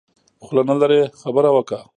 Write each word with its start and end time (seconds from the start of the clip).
خوله 0.45 0.61
نلرې 0.69 1.01
خبره 1.21 1.49
وکه. 1.55 1.79